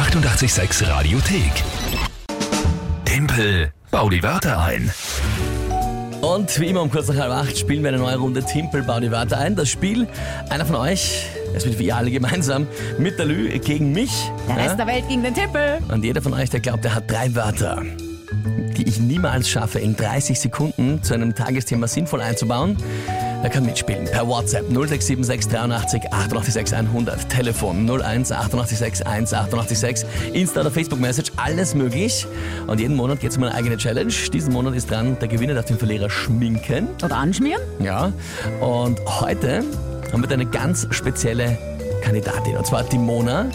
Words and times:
886 0.00 0.88
Radiothek. 0.88 1.52
Tempel, 3.04 3.70
bau 3.90 4.08
die 4.08 4.22
Wörter 4.22 4.58
ein. 4.58 4.90
Und 6.22 6.58
wie 6.58 6.68
immer 6.68 6.80
um 6.80 6.90
kurz 6.90 7.08
nach 7.08 7.16
halb 7.16 7.32
acht 7.32 7.58
spielen 7.58 7.82
wir 7.82 7.90
eine 7.90 7.98
neue 7.98 8.16
Runde 8.16 8.42
Timpel, 8.42 8.82
bau 8.82 8.98
die 8.98 9.10
Wörter 9.10 9.36
ein. 9.36 9.56
Das 9.56 9.68
Spiel, 9.68 10.08
einer 10.48 10.64
von 10.64 10.76
euch, 10.76 11.26
es 11.54 11.66
wird 11.66 11.78
wir 11.78 11.94
alle 11.94 12.10
gemeinsam, 12.10 12.66
mit 12.98 13.18
der 13.18 13.26
Lü 13.26 13.50
gegen 13.58 13.92
mich. 13.92 14.10
Der 14.48 14.56
Rest 14.56 14.78
der 14.78 14.86
Welt 14.86 15.06
gegen 15.06 15.22
den 15.22 15.34
Tippel. 15.34 15.80
Und 15.92 16.02
jeder 16.02 16.22
von 16.22 16.32
euch, 16.32 16.48
der 16.48 16.60
glaubt, 16.60 16.82
er 16.86 16.94
hat 16.94 17.10
drei 17.10 17.34
Wörter, 17.34 17.82
die 18.78 18.88
ich 18.88 19.00
niemals 19.00 19.50
schaffe, 19.50 19.80
in 19.80 19.96
30 19.96 20.40
Sekunden 20.40 21.02
zu 21.02 21.12
einem 21.12 21.34
Tagesthema 21.34 21.86
sinnvoll 21.86 22.22
einzubauen, 22.22 22.78
der 23.42 23.50
kann 23.50 23.64
mitspielen. 23.64 24.04
Per 24.04 24.26
WhatsApp 24.26 24.68
0676 24.68 25.50
83 25.50 26.12
886 26.12 26.74
100. 26.74 27.28
Telefon 27.28 27.88
01 27.88 28.32
886 28.32 29.06
1 29.06 29.34
886. 29.34 30.06
Insta 30.34 30.60
oder 30.60 30.70
Facebook 30.70 31.00
Message, 31.00 31.32
alles 31.36 31.74
möglich. 31.74 32.26
Und 32.66 32.80
jeden 32.80 32.96
Monat 32.96 33.20
geht 33.20 33.30
es 33.30 33.36
um 33.36 33.44
eine 33.44 33.54
eigene 33.54 33.76
Challenge. 33.76 34.12
Diesen 34.32 34.52
Monat 34.52 34.74
ist 34.74 34.90
dran, 34.90 35.16
der 35.20 35.28
Gewinner 35.28 35.54
darf 35.54 35.66
den 35.66 35.78
Verlierer 35.78 36.10
schminken. 36.10 36.88
Oder 37.02 37.16
anschmieren. 37.16 37.62
Ja. 37.82 38.12
Und 38.60 39.00
heute 39.06 39.64
haben 40.12 40.22
wir 40.22 40.30
eine 40.30 40.46
ganz 40.46 40.86
spezielle 40.90 41.58
Kandidatin. 42.02 42.56
Und 42.56 42.66
zwar 42.66 42.82
die 42.84 42.98
Mona, 42.98 43.46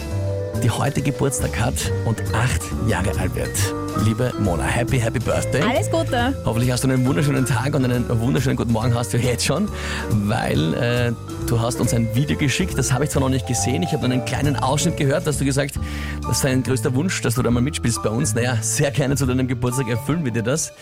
die 0.62 0.70
heute 0.70 1.02
Geburtstag 1.02 1.58
hat 1.60 1.74
und 2.04 2.22
acht 2.34 2.62
Jahre 2.86 3.10
alt 3.18 3.34
wird. 3.34 3.74
Liebe 4.04 4.32
Mona, 4.38 4.64
happy, 4.64 4.98
happy 4.98 5.18
Birthday. 5.18 5.62
Alles 5.62 5.90
Gute. 5.90 6.34
Hoffentlich 6.44 6.70
hast 6.70 6.84
du 6.84 6.88
einen 6.88 7.04
wunderschönen 7.06 7.46
Tag 7.46 7.74
und 7.74 7.84
einen 7.84 8.08
wunderschönen 8.20 8.56
guten 8.56 8.72
Morgen 8.72 8.94
hast 8.94 9.12
du 9.12 9.18
jetzt 9.18 9.44
schon, 9.44 9.68
weil 10.10 10.74
äh, 10.74 11.12
du 11.46 11.60
hast 11.60 11.80
uns 11.80 11.94
ein 11.94 12.14
Video 12.14 12.36
geschickt, 12.36 12.76
das 12.76 12.92
habe 12.92 13.04
ich 13.04 13.10
zwar 13.10 13.22
noch 13.22 13.28
nicht 13.28 13.46
gesehen, 13.46 13.82
ich 13.82 13.92
habe 13.92 14.04
einen 14.04 14.24
kleinen 14.24 14.56
Ausschnitt 14.56 14.96
gehört, 14.96 15.26
dass 15.26 15.38
du 15.38 15.44
gesagt, 15.44 15.78
das 16.26 16.40
sei 16.40 16.50
ein 16.50 16.62
größter 16.62 16.94
Wunsch, 16.94 17.20
dass 17.22 17.34
du 17.34 17.42
da 17.42 17.50
mal 17.50 17.62
mitspielst 17.62 18.02
bei 18.02 18.10
uns. 18.10 18.34
Naja, 18.34 18.58
sehr 18.60 18.90
gerne 18.90 19.16
zu 19.16 19.26
deinem 19.26 19.48
Geburtstag 19.48 19.88
erfüllen 19.88 20.24
wir 20.24 20.32
dir 20.32 20.42
das. 20.42 20.72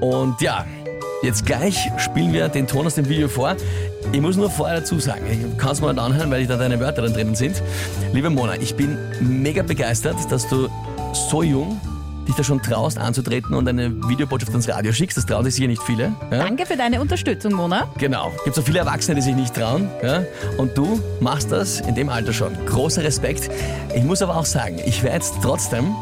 Und 0.00 0.40
ja, 0.40 0.64
Jetzt 1.26 1.44
gleich 1.44 1.90
spielen 1.96 2.32
wir 2.32 2.48
den 2.48 2.68
Ton 2.68 2.86
aus 2.86 2.94
dem 2.94 3.08
Video 3.08 3.26
vor. 3.26 3.56
Ich 4.12 4.20
muss 4.20 4.36
nur 4.36 4.48
vorher 4.48 4.78
dazu 4.78 5.00
sagen, 5.00 5.26
ich 5.28 5.58
kann 5.58 5.72
es 5.72 5.80
mal 5.80 5.92
nicht 5.92 6.00
anhören, 6.00 6.30
weil 6.30 6.46
da 6.46 6.56
deine 6.56 6.78
Wörter 6.78 7.02
dann 7.02 7.14
drinnen 7.14 7.34
sind. 7.34 7.60
Liebe 8.12 8.30
Mona, 8.30 8.54
ich 8.60 8.76
bin 8.76 8.96
mega 9.18 9.64
begeistert, 9.64 10.14
dass 10.30 10.48
du 10.48 10.68
so 11.12 11.42
jung 11.42 11.80
dich 12.28 12.36
da 12.36 12.44
schon 12.44 12.62
traust 12.62 12.98
anzutreten 12.98 13.56
und 13.56 13.66
eine 13.66 13.90
Videobotschaft 14.08 14.52
ans 14.52 14.68
Radio 14.68 14.92
schickst. 14.92 15.16
Das 15.16 15.26
trauen 15.26 15.44
sich 15.44 15.56
sicher 15.56 15.66
nicht 15.66 15.82
viele. 15.82 16.12
Ja? 16.30 16.44
Danke 16.44 16.64
für 16.64 16.76
deine 16.76 17.00
Unterstützung, 17.00 17.54
Mona. 17.54 17.88
Genau. 17.98 18.30
Gibt 18.44 18.54
so 18.54 18.62
viele 18.62 18.78
Erwachsene, 18.78 19.16
die 19.16 19.22
sich 19.22 19.34
nicht 19.34 19.52
trauen. 19.52 19.88
Ja? 20.04 20.22
Und 20.58 20.78
du 20.78 21.00
machst 21.18 21.50
das 21.50 21.80
in 21.80 21.96
dem 21.96 22.08
Alter 22.08 22.32
schon. 22.32 22.52
Großer 22.66 23.02
Respekt. 23.02 23.50
Ich 23.96 24.04
muss 24.04 24.22
aber 24.22 24.36
auch 24.36 24.46
sagen, 24.46 24.78
ich 24.86 25.02
werde 25.02 25.16
jetzt 25.16 25.34
trotzdem 25.42 25.92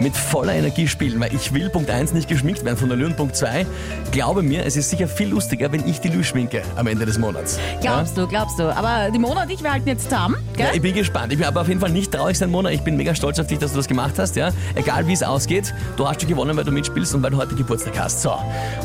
mit 0.00 0.16
voller 0.16 0.54
Energie 0.54 0.86
spielen, 0.88 1.18
weil 1.20 1.34
ich 1.34 1.52
will 1.52 1.70
Punkt 1.70 1.90
1 1.90 2.12
nicht 2.12 2.28
geschminkt 2.28 2.64
werden 2.64 2.76
von 2.76 2.88
der 2.88 2.98
Lü 2.98 3.06
und 3.06 3.16
Punkt 3.16 3.36
2. 3.36 3.66
Glaube 4.12 4.42
mir, 4.42 4.64
es 4.64 4.76
ist 4.76 4.90
sicher 4.90 5.08
viel 5.08 5.28
lustiger, 5.28 5.70
wenn 5.72 5.86
ich 5.88 6.00
die 6.00 6.08
Lü 6.08 6.22
schminke 6.22 6.62
am 6.76 6.86
Ende 6.86 7.06
des 7.06 7.18
Monats. 7.18 7.58
Glaubst 7.80 8.16
du, 8.16 8.26
glaubst 8.26 8.58
du. 8.58 8.64
Aber 8.64 9.10
die 9.10 9.18
Mona 9.18 9.42
und 9.42 9.50
ich, 9.50 9.62
wir 9.62 9.72
halten 9.72 9.88
jetzt 9.88 10.04
zusammen, 10.04 10.36
gell? 10.56 10.66
Ja, 10.66 10.74
ich 10.74 10.82
bin 10.82 10.94
gespannt. 10.94 11.32
Ich 11.32 11.38
bin 11.38 11.46
aber 11.46 11.62
auf 11.62 11.68
jeden 11.68 11.80
Fall 11.80 11.90
nicht 11.90 12.12
traurig 12.12 12.38
sein, 12.38 12.50
Mona. 12.50 12.70
Ich 12.70 12.82
bin 12.82 12.96
mega 12.96 13.14
stolz 13.14 13.38
auf 13.38 13.46
dich, 13.46 13.58
dass 13.58 13.72
du 13.72 13.76
das 13.78 13.88
gemacht 13.88 14.18
hast. 14.18 14.36
Ja? 14.36 14.50
Egal 14.74 15.06
wie 15.06 15.12
es 15.12 15.22
ausgeht, 15.22 15.72
du 15.96 16.06
hast 16.06 16.20
schon 16.20 16.28
gewonnen, 16.28 16.56
weil 16.56 16.64
du 16.64 16.72
mitspielst 16.72 17.14
und 17.14 17.22
weil 17.22 17.30
du 17.30 17.38
heute 17.38 17.54
Geburtstag 17.54 17.98
hast. 17.98 18.22
So, 18.22 18.34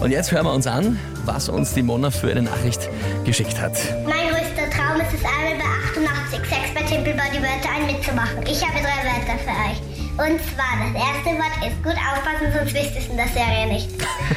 und 0.02 0.12
jetzt 0.12 0.32
hören 0.32 0.46
wir 0.46 0.54
uns 0.54 0.68
an, 0.68 1.00
was 1.26 1.50
uns 1.50 1.74
die 1.74 1.84
Mona 1.84 2.12
für 2.12 2.32
eine 2.32 2.44
Nachricht 2.44 2.90
geschickt 3.26 3.60
hat. 3.60 3.74
Mein 4.06 4.30
größter 4.30 4.70
Traum 4.70 5.00
ist 5.02 5.14
es 5.14 5.26
einmal 5.26 5.58
bei 5.58 6.10
88 6.32 6.50
Sex 6.50 6.74
bei 6.74 6.82
Temple 6.84 7.14
Body 7.14 7.42
Wörter 7.42 7.70
ein 7.76 7.86
mitzumachen. 7.86 8.44
Ich 8.44 8.62
habe 8.62 8.80
drei 8.80 9.04
Wörter 9.04 9.38
für 9.44 9.50
euch. 9.50 10.01
Und 10.22 10.40
zwar, 10.54 10.78
das 10.78 10.94
erste 11.02 11.32
Wort 11.42 11.58
ist, 11.66 11.82
gut 11.82 11.98
aufpassen, 11.98 12.54
sonst 12.54 12.76
wisst 12.76 12.94
ihr 12.94 13.02
es 13.02 13.10
in 13.10 13.18
der 13.18 13.28
Serie 13.30 13.66
nicht. 13.66 13.90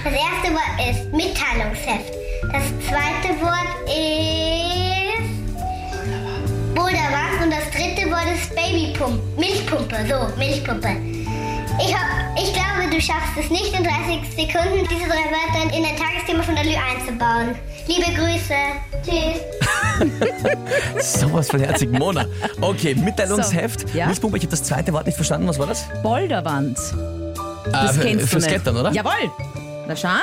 Das 0.02 0.14
erste 0.14 0.48
Wort 0.56 0.80
ist 0.80 1.12
Mitteilungsheft. 1.12 2.10
Das 2.50 2.64
zweite 2.88 3.36
Wort 3.44 3.68
ist 3.84 5.28
Boulderwand 6.74 7.36
und 7.42 7.50
das 7.50 7.68
dritte 7.70 8.10
Wort 8.10 8.24
ist 8.32 8.54
Babypumpe. 8.56 9.20
Milchpumpe, 9.38 9.96
so, 10.08 10.38
Milchpumpe. 10.38 10.96
Ich, 11.78 11.94
hab, 11.94 12.08
ich 12.34 12.54
glaube, 12.54 12.88
du 12.90 12.98
schaffst 12.98 13.36
es 13.36 13.50
nicht 13.50 13.74
in 13.76 13.84
30 13.84 14.22
Sekunden, 14.30 14.88
diese 14.88 15.06
drei 15.06 15.28
Wörter 15.28 15.76
in 15.76 15.84
ein 15.84 15.96
Tagesthema 15.98 16.42
von 16.44 16.54
der 16.54 16.64
Lü 16.64 16.76
einzubauen. 16.76 17.56
Liebe 17.86 18.10
Grüße. 18.14 18.56
Tschüss. 19.04 19.53
Sowas 21.00 21.48
von 21.50 21.60
herzig, 21.60 21.90
Mona. 21.92 22.26
Okay, 22.60 22.94
Mitteilungsheft. 22.94 23.88
So, 23.90 23.98
ja. 23.98 24.06
Milchpumpe, 24.06 24.36
ich 24.38 24.42
habe 24.44 24.50
das 24.50 24.62
zweite 24.62 24.92
Wort 24.92 25.06
nicht 25.06 25.16
verstanden. 25.16 25.48
Was 25.48 25.58
war 25.58 25.66
das? 25.66 25.84
Boulderwand. 26.02 26.78
Das 27.72 27.96
Äh, 27.96 28.00
kennst 28.00 28.24
du 28.24 28.26
fürs 28.26 28.44
nicht. 28.44 28.54
Klettern, 28.54 28.76
oder? 28.76 28.92
Jawohl. 28.92 29.12
Na 29.88 29.96
schauen. 29.96 30.20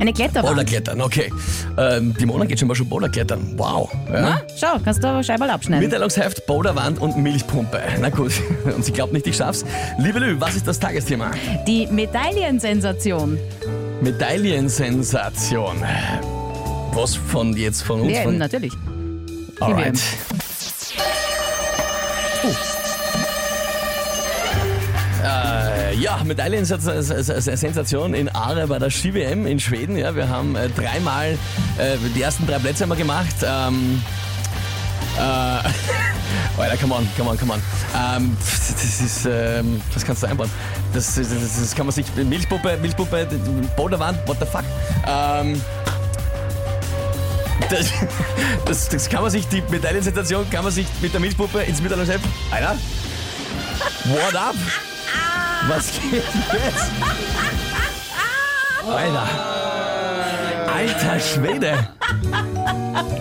Eine 0.00 0.12
Kletterwand. 0.12 0.46
Boulderklettern, 0.46 1.00
okay. 1.00 1.32
Ähm, 1.78 2.14
die 2.18 2.26
Mona 2.26 2.44
geht 2.44 2.58
schon 2.58 2.66
mal 2.66 2.74
schon 2.74 2.88
Boulderklettern. 2.88 3.52
Wow. 3.56 3.88
Ja. 4.12 4.20
Na, 4.20 4.42
schau, 4.58 4.78
kannst 4.84 5.02
du 5.04 5.08
aber 5.08 5.22
Scheiberl 5.22 5.48
abschneiden. 5.50 5.84
Mitteilungsheft, 5.84 6.44
Boulderwand 6.46 7.00
und 7.00 7.16
Milchpumpe. 7.18 7.80
Na 8.00 8.08
gut, 8.08 8.32
und 8.64 8.84
sie 8.84 8.90
glaubt 8.92 9.12
nicht, 9.12 9.26
ich 9.28 9.36
schaff's. 9.36 9.64
Liebe 9.98 10.18
Lü, 10.18 10.40
was 10.40 10.56
ist 10.56 10.66
das 10.66 10.80
Tagesthema? 10.80 11.30
Die 11.68 11.86
Medaillensensation. 11.86 13.38
Medaillensensation. 14.00 15.76
Was 16.92 17.14
von 17.16 17.56
jetzt 17.56 17.82
von 17.82 18.02
uns? 18.02 18.12
Ja, 18.12 18.22
von, 18.22 18.38
natürlich. 18.38 18.72
Alright. 19.60 19.98
Äh, 25.24 25.94
Ja, 25.96 26.22
Medaillensensation 26.24 28.14
in 28.14 28.28
Aare 28.28 28.66
bei 28.66 28.78
der 28.78 28.90
Ski-WM 28.90 29.46
in 29.46 29.60
Schweden. 29.60 29.96
Ja, 29.96 30.14
wir 30.14 30.28
haben 30.28 30.56
äh, 30.56 30.68
dreimal 30.68 31.38
äh, 31.78 31.96
die 32.14 32.22
ersten 32.22 32.46
drei 32.46 32.58
Plätze 32.58 32.82
haben 32.82 32.90
wir 32.90 32.96
gemacht. 32.96 33.36
Ähm, 33.42 34.02
äh, 35.16 35.20
Alter, 36.58 36.76
come 36.76 36.94
on, 36.94 37.08
come 37.16 37.30
on, 37.30 37.38
come 37.38 37.52
on. 37.54 37.62
Ähm, 37.94 38.36
das 38.38 39.00
ist, 39.00 39.26
ähm, 39.26 39.80
was 39.94 40.04
kannst 40.04 40.22
du 40.22 40.26
einbauen? 40.26 40.50
Das, 40.92 41.14
das, 41.14 41.28
das, 41.28 41.60
das 41.60 41.74
kann 41.74 41.86
man 41.86 41.94
sich, 41.94 42.06
Milchpuppe, 42.16 42.76
Milchpuppe, 42.80 43.26
Boulderwand, 43.76 44.18
what 44.26 44.38
the 44.40 44.46
fuck? 44.46 44.64
Ähm, 45.06 45.60
das, 47.70 47.92
das, 48.66 48.88
das 48.88 49.08
kann 49.08 49.22
man 49.22 49.30
sich, 49.30 49.46
die 49.48 49.62
Medaillensensation 49.70 50.48
kann 50.50 50.64
man 50.64 50.72
sich 50.72 50.86
mit 51.00 51.12
der 51.12 51.20
Milchpuppe 51.20 51.60
ins 51.62 51.80
Mitteilungsheft. 51.80 52.24
Einer? 52.50 52.76
What 54.04 54.34
up? 54.34 54.54
Was 55.68 55.92
geht 55.92 56.12
jetzt? 56.12 56.90
Alter. 58.86 59.28
Alter 60.74 61.20
Schwede. 61.20 61.88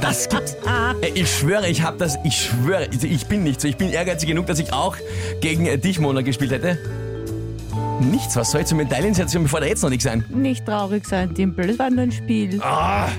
Das 0.01 0.27
gibt's. 0.27 0.57
Ich 1.13 1.29
schwöre, 1.29 1.67
ich 1.67 1.83
hab 1.83 1.99
das, 1.99 2.17
ich 2.23 2.35
schwöre, 2.35 2.87
ich 2.91 3.25
bin 3.27 3.43
nicht 3.43 3.61
so. 3.61 3.67
Ich 3.67 3.77
bin 3.77 3.91
ehrgeizig 3.91 4.27
genug, 4.27 4.47
dass 4.47 4.59
ich 4.59 4.73
auch 4.73 4.95
gegen 5.41 5.67
äh, 5.67 5.77
dich, 5.77 5.99
Mona, 5.99 6.21
gespielt 6.21 6.51
hätte. 6.51 6.77
Nichts, 7.99 8.35
was 8.35 8.51
soll 8.51 8.65
zur 8.65 8.77
Medaillensensation, 8.77 9.43
bevor 9.43 9.59
da 9.59 9.67
jetzt 9.67 9.83
noch 9.83 9.91
nichts 9.91 10.05
sein? 10.05 10.25
Nicht 10.29 10.65
traurig 10.65 11.05
sein, 11.05 11.35
Timpel. 11.35 11.67
Das 11.67 11.77
war 11.77 11.91
nur 11.91 12.01
ein 12.01 12.11
Spiel. 12.11 12.59
Ah, 12.63 13.09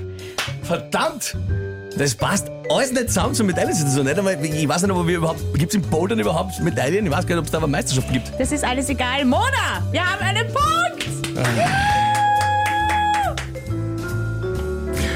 verdammt! 0.72 1.37
Das 1.99 2.15
passt 2.15 2.50
alles 2.71 2.93
nicht 2.93 3.09
zusammen 3.09 3.34
zur 3.34 3.44
Medaillensituation. 3.44 4.06
Nicht 4.06 4.19
einmal, 4.19 4.43
ich 4.43 4.66
weiß 4.66 4.81
nicht, 4.81 4.91
ob 4.91 5.06
wir 5.06 5.19
überhaupt, 5.19 5.41
gibt 5.59 5.75
es 5.75 5.75
in 5.75 5.83
Bouldern 5.83 6.19
überhaupt 6.19 6.59
Medaillen? 6.60 7.05
Ich 7.05 7.12
weiß 7.12 7.27
gar 7.27 7.34
nicht, 7.34 7.41
ob 7.41 7.44
es 7.44 7.50
da 7.50 7.59
aber 7.59 7.66
Meisterschaften 7.66 8.15
gibt. 8.15 8.33
Das 8.38 8.50
ist 8.50 8.65
alles 8.65 8.88
egal. 8.88 9.27
Mona, 9.27 9.87
wir 9.91 10.00
haben 10.00 10.22
einen 10.22 10.47
Punkt. 10.47 11.06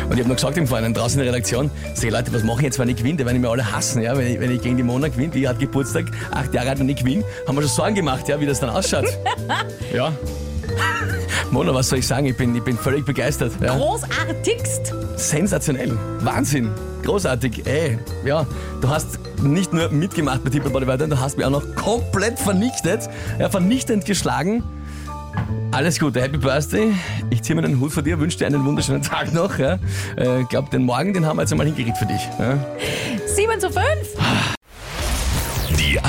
Und 0.04 0.12
ich 0.12 0.18
habe 0.18 0.28
noch 0.28 0.36
gesagt 0.36 0.58
im 0.58 0.66
Vorhinein 0.66 0.92
draußen 0.92 1.18
in 1.18 1.24
der 1.24 1.32
Redaktion, 1.32 1.70
sag 1.94 2.10
Leute, 2.10 2.34
was 2.34 2.42
mache 2.42 2.58
ich 2.58 2.64
jetzt, 2.64 2.78
wenn 2.78 2.90
ich 2.90 2.96
gewinne? 2.96 3.16
Die 3.16 3.24
werden 3.24 3.40
mich 3.40 3.50
alle 3.50 3.72
hassen, 3.72 4.02
ja? 4.02 4.14
wenn, 4.16 4.26
ich, 4.26 4.38
wenn 4.38 4.50
ich 4.50 4.60
gegen 4.60 4.76
die 4.76 4.82
Mona 4.82 5.08
gewinne, 5.08 5.30
die 5.30 5.48
hat 5.48 5.58
Geburtstag, 5.58 6.04
acht 6.32 6.52
Jahre 6.52 6.68
alt 6.68 6.80
und 6.80 6.88
ich 6.90 6.96
gewinne, 6.96 7.24
haben 7.48 7.56
wir 7.56 7.62
schon 7.62 7.70
Sorgen 7.70 7.94
gemacht, 7.94 8.28
ja, 8.28 8.38
wie 8.38 8.46
das 8.46 8.60
dann 8.60 8.70
ausschaut. 8.70 9.06
ja. 9.94 10.12
Mona, 11.50 11.74
was 11.74 11.88
soll 11.88 11.98
ich 11.98 12.06
sagen? 12.06 12.26
Ich 12.26 12.36
bin, 12.36 12.54
ich 12.54 12.62
bin 12.62 12.76
völlig 12.76 13.04
begeistert. 13.04 13.52
Ja. 13.62 13.76
Großartigst. 13.76 14.94
Sensationell. 15.16 15.96
Wahnsinn. 16.20 16.70
Großartig. 17.04 17.66
Ey, 17.66 17.98
ja, 18.24 18.46
du 18.80 18.88
hast 18.88 19.18
nicht 19.42 19.72
nur 19.72 19.90
mitgemacht 19.90 20.42
bei 20.42 20.50
Tippel 20.50 20.70
Body 20.70 20.86
Weiter, 20.86 21.06
du 21.06 21.18
hast 21.20 21.36
mich 21.36 21.46
auch 21.46 21.50
noch 21.50 21.74
komplett 21.74 22.38
vernichtet, 22.38 23.08
ja, 23.38 23.48
vernichtend 23.48 24.04
geschlagen. 24.04 24.62
Alles 25.70 25.98
Gute, 26.00 26.22
Happy 26.22 26.38
Birthday. 26.38 26.94
Ich 27.30 27.42
ziehe 27.42 27.54
mir 27.54 27.62
den 27.62 27.78
Hut 27.80 27.92
vor 27.92 28.02
dir, 28.02 28.18
wünsche 28.18 28.38
dir 28.38 28.46
einen 28.46 28.64
wunderschönen 28.64 29.02
Tag 29.02 29.32
noch. 29.32 29.58
Ja. 29.58 29.74
Äh, 30.16 30.44
glaub, 30.48 30.70
den 30.70 30.84
Morgen, 30.84 31.12
den 31.12 31.26
haben 31.26 31.36
wir 31.36 31.42
jetzt 31.42 31.52
einmal 31.52 31.66
hingekriegt 31.66 31.98
für 31.98 32.06
dich. 32.06 32.28
Ja. 32.38 32.58
7 33.26 33.60
zu 33.60 33.70
5. 33.70 33.76